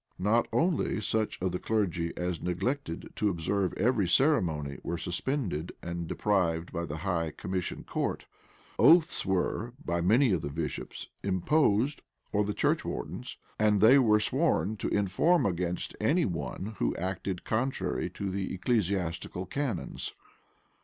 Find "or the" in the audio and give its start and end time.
12.33-12.55